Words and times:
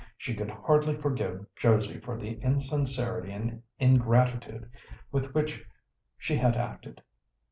She 0.17 0.33
could 0.33 0.49
hardly 0.49 0.95
forgive 0.95 1.45
Josie 1.55 1.99
for 1.99 2.17
the 2.17 2.33
insincerity 2.41 3.31
and 3.33 3.61
ingratitude 3.77 4.67
with 5.11 5.35
which 5.35 5.63
she 6.17 6.37
had 6.37 6.57
acted. 6.57 7.03